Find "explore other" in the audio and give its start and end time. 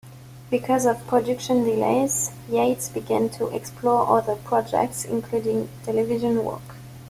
3.55-4.35